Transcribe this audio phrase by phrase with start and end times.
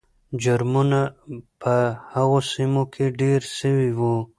[0.43, 1.01] جرمونه
[1.61, 1.75] په
[2.13, 4.15] هغو سیمو کې ډېر سوي وو.